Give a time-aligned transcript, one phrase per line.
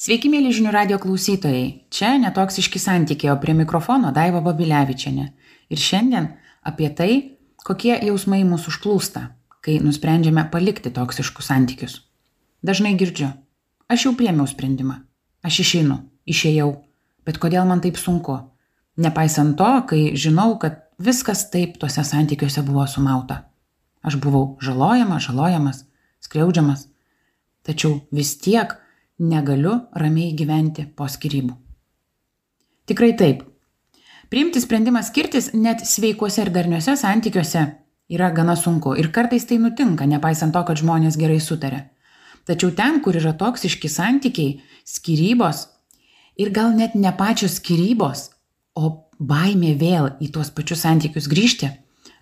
[0.00, 1.64] Sveiki, mėly žinių radio klausytojai.
[1.92, 5.26] Čia netoksiški santykiai, o prie mikrofono Daiva Babilevičiane.
[5.68, 6.30] Ir šiandien
[6.64, 7.10] apie tai,
[7.60, 9.26] kokie jausmai mūsų užplūsta,
[9.60, 11.98] kai nusprendžiame palikti toksiškus santykius.
[12.64, 13.28] Dažnai girdžiu,
[13.92, 15.02] aš jau priemiau sprendimą,
[15.44, 16.72] aš išeinu, išėjau,
[17.28, 18.40] bet kodėl man taip sunku?
[18.96, 23.42] Nepaisant to, kai žinau, kad viskas taip tuose santykiuose buvo sumauta.
[24.00, 25.84] Aš buvau žalojamas, žalojamas,
[26.24, 26.88] skriaudžiamas,
[27.68, 28.79] tačiau vis tiek
[29.20, 31.54] negaliu ramiai gyventi po skirybų.
[32.90, 33.44] Tikrai taip.
[34.30, 37.64] Priimti sprendimą skirtis net sveikuose ir darniuose santykiuose
[38.10, 41.84] yra gana sunku ir kartais tai nutinka, nepaisant to, kad žmonės gerai sutarė.
[42.48, 45.66] Tačiau ten, kur yra toksiški santykiai, skirybos
[46.40, 48.30] ir gal net ne pačios skirybos,
[48.74, 51.68] o baimė vėl į tuos pačius santykius grįžti,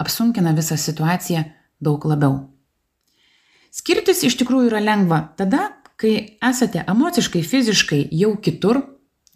[0.00, 1.44] apsunkina visą situaciją
[1.82, 2.46] daug labiau.
[3.70, 5.68] Skirtis iš tikrųjų yra lengva tada,
[6.00, 8.82] kai esate emociškai, fiziškai jau kitur,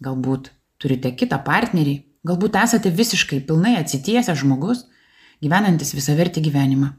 [0.03, 1.95] galbūt turite kitą partnerį,
[2.27, 4.85] galbūt esate visiškai pilnai atsitiesęs žmogus,
[5.41, 6.91] gyvenantis visavertį gyvenimą.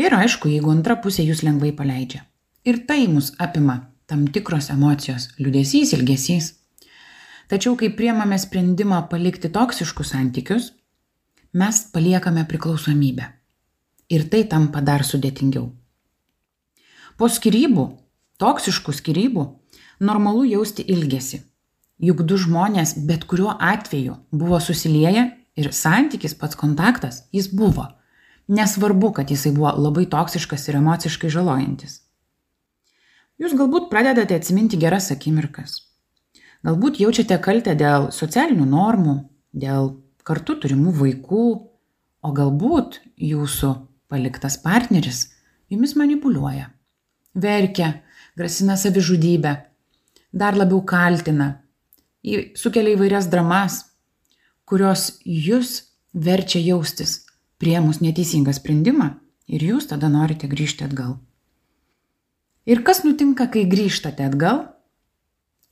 [0.00, 2.24] Ir aišku, jeigu antra pusė jūs lengvai paleidžia.
[2.64, 6.54] Ir tai mus apima tam tikros emocijos- liudesys, ilgesys.
[7.48, 10.72] Tačiau, kai priemame sprendimą palikti toksiškus santykius,
[11.52, 13.26] mes paliekame priklausomybę.
[14.08, 15.70] Ir tai tampa dar sudėtingiau.
[17.16, 17.84] Po skirybų
[18.40, 19.46] toksiškų skyrybų
[20.00, 21.42] normalu jausti ilgesį.
[22.00, 25.26] Juk du žmonės bet kuriuo atveju buvo susilieję
[25.60, 27.86] ir santykis pats kontaktas jis buvo.
[28.48, 32.00] Nesvarbu, kad jisai buvo labai toksiškas ir emociškai žalojantis.
[33.40, 35.76] Jūs galbūt pradedate atsiminti geras akimirkas.
[36.66, 39.14] Galbūt jaučiate kaltę dėl socialinių normų,
[39.56, 39.94] dėl
[40.28, 41.44] kartu turimų vaikų,
[42.20, 43.70] o galbūt jūsų
[44.12, 45.22] paliktas partneris
[45.72, 46.68] jumis manipuliuoja.
[47.32, 47.94] Verkia,
[48.38, 49.54] grasina savižudybę,
[50.32, 51.62] dar labiau kaltina,
[52.54, 53.80] sukelia įvairias dramas,
[54.64, 57.24] kurios jūs verčia jaustis
[57.60, 59.10] priemus neteisingą sprendimą
[59.50, 61.18] ir jūs tada norite grįžti atgal.
[62.70, 64.66] Ir kas nutinka, kai grįžtate atgal?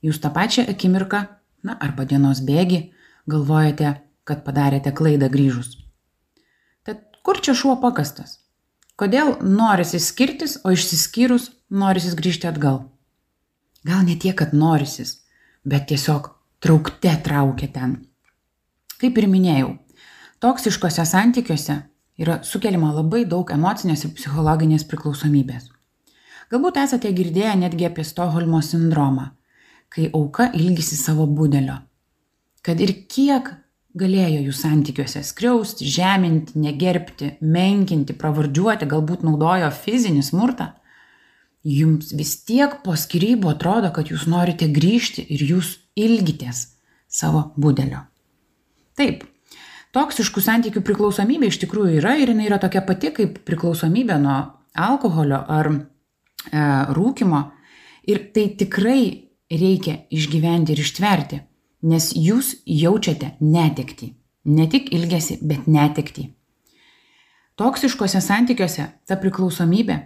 [0.03, 1.21] Jūs tą pačią akimirką,
[1.63, 2.89] na arba dienos bėgi,
[3.29, 3.93] galvojate,
[4.27, 5.75] kad padarėte klaidą grįžus.
[6.87, 8.39] Tad kur čia šuo pakastas?
[8.99, 12.81] Kodėl norisi skirtis, o išsiskyrus norisi grįžti atgal?
[13.87, 15.05] Gal ne tiek, kad norisi,
[15.63, 17.93] bet tiesiog traukte traukia ten.
[18.99, 19.69] Kaip ir minėjau,
[20.43, 21.77] toksiškose santykiuose
[22.19, 25.69] yra sukeliama labai daug emocinės ir psichologinės priklausomybės.
[26.51, 29.29] Galbūt esate girdėję netgi apie Stoholmo sindromą,
[29.87, 31.77] kai auka ilgisi savo būdelio.
[32.67, 33.47] Kad ir kiek
[33.97, 40.69] galėjo jų santykiuose skriausti, žeminti, negerbti, menkinti, pravardžiuoti, galbūt naudojo fizinį smurtą,
[41.65, 46.67] jums vis tiek po skirybų atrodo, kad jūs norite grįžti ir jūs ilgitės
[47.09, 48.05] savo būdelio.
[48.99, 49.25] Taip,
[49.95, 54.37] toksiškų santykių priklausomybė iš tikrųjų yra ir jinai yra tokia pati kaip priklausomybė nuo
[54.77, 55.79] alkoholio ar e,
[56.95, 57.41] rūkimo.
[58.09, 59.01] Ir tai tikrai
[59.49, 61.39] reikia išgyventi ir ištverti
[61.81, 64.13] nes jūs jaučiate netektį.
[64.49, 66.29] Ne tik ilgesį, bet netektį.
[67.59, 69.97] Toksiškose santykiuose ta priklausomybė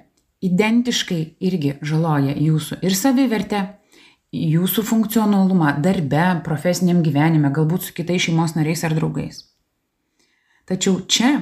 [0.44, 3.62] identiškai irgi žaloja jūsų ir savivertę,
[4.34, 9.44] jūsų funkcionalumą darbe, profesiniam gyvenime, galbūt su kitais šeimos nariais ar draugais.
[10.66, 11.36] Tačiau čia,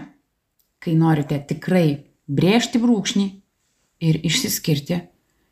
[0.84, 3.28] kai norite tikrai brėžti brūkšnį
[4.04, 5.00] ir išsiskirti,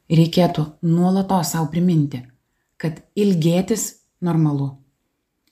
[0.09, 2.23] reikėtų nuolatos savo priminti,
[2.81, 3.94] kad ilgėtis
[4.25, 4.72] normalu.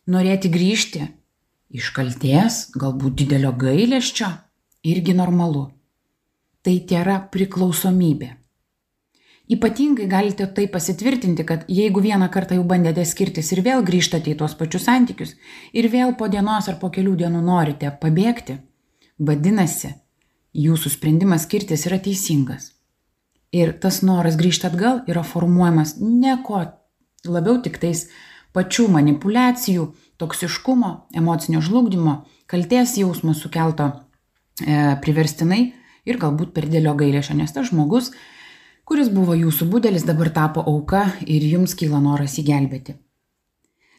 [0.08, 1.04] Norėti grįžti
[1.74, 4.30] iš kalties, galbūt didelio gailesčio,
[4.88, 5.68] irgi normalu.
[6.64, 8.34] Tai tėra priklausomybė.
[9.48, 14.40] Ypatingai galite tai pasitvirtinti, kad jeigu vieną kartą jau bandėte skirtis ir vėl grįžtate į
[14.42, 15.38] tuos pačius santykius
[15.72, 18.58] ir vėl po dienos ar po kelių dienų norite pabėgti,
[19.20, 19.94] vadinasi,
[20.52, 22.74] jūsų sprendimas skirtis yra teisingas.
[23.56, 26.66] Ir tas noras grįžti atgal yra formuojamas ne ko
[27.24, 28.10] labiau tik tais
[28.56, 29.88] pačių manipulacijų,
[30.22, 35.62] toksiškumo, emocinio žlugdymo, kalties jausmo sukelto e, priverstinai
[36.08, 38.14] ir galbūt per dėlio gailėšio, nes tas žmogus,
[38.88, 42.96] kuris buvo jūsų būdelis, dabar tapo auka ir jums kyla noras įgelbėti.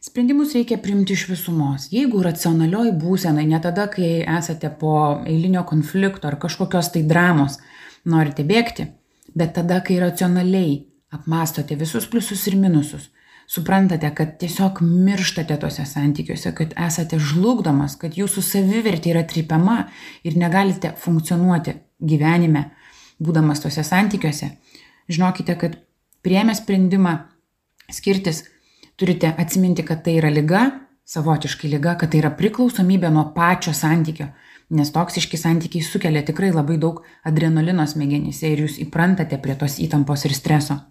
[0.00, 1.88] Sprendimus reikia priimti iš visumos.
[1.90, 4.92] Jeigu racionalioj būsenai, ne tada, kai esate po
[5.26, 7.58] eilinio konflikto ar kažkokios tai dramos,
[8.06, 8.86] norite bėgti,
[9.34, 13.10] bet tada, kai racionaliai apmastote visus pliusus ir minusus,
[13.48, 19.78] suprantate, kad tiesiog mirštate tuose santykiuose, kad esate žlugdomas, kad jūsų savivertė yra tripiama
[20.28, 22.66] ir negalite funkcionuoti gyvenime,
[23.24, 24.50] būdamas tuose santykiuose,
[25.08, 25.78] žinokite, kad
[26.22, 27.14] priemę sprendimą
[27.90, 28.44] skirtis,
[29.00, 30.66] turite atsiminti, kad tai yra lyga,
[31.08, 34.28] savotiškai lyga, kad tai yra priklausomybė nuo pačio santykio,
[34.76, 40.28] nes toksiški santykiai sukelia tikrai labai daug adrenalino smegenyse ir jūs įprantate prie tos įtampos
[40.28, 40.82] ir streso.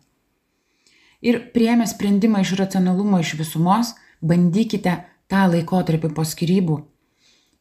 [1.25, 4.99] Ir prieėmę sprendimą iš racionalumo, iš visumos, bandykite
[5.31, 6.81] tą laikotarpį po skirybų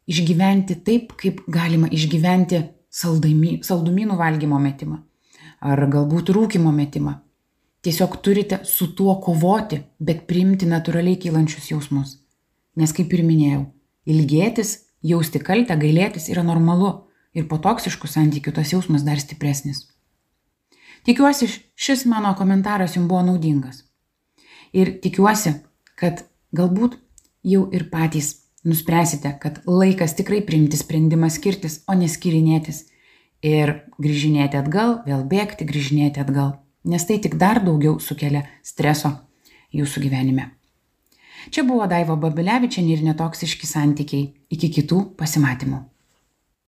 [0.07, 5.03] išgyventi taip, kaip galima išgyventi saldamy, saldumynų valgymo metimą
[5.61, 7.17] ar galbūt rūkimo metimą.
[7.83, 12.17] Tiesiog turite su tuo kovoti, bet priimti natūraliai kylančius jausmus.
[12.77, 13.63] Nes kaip ir minėjau,
[14.11, 14.73] ilgėtis,
[15.07, 16.93] jausti kaltę, gailėtis yra normalu
[17.35, 19.87] ir po toksiškų santykių tas jausmas dar stipresnis.
[21.07, 21.47] Tikiuosi,
[21.79, 23.85] šis mano komentaras jums buvo naudingas.
[24.75, 25.53] Ir tikiuosi,
[25.95, 26.25] kad
[26.57, 26.99] galbūt
[27.47, 28.33] jau ir patys
[28.67, 32.85] nuspręsite, kad laikas tikrai priimti sprendimą skirtis, o neskirinėtis.
[33.47, 36.57] Ir grįžinėti atgal, vėl bėgti, grįžinėti atgal.
[36.87, 39.13] Nes tai tik dar daugiau sukelia streso
[39.75, 40.51] jūsų gyvenime.
[41.55, 44.33] Čia buvo Daiva Babilevičianė ir netoksiški santykiai.
[44.51, 45.85] Iki kitų pasimatymų.